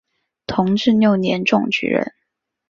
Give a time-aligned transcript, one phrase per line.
[0.47, 2.13] 同治六年中举人。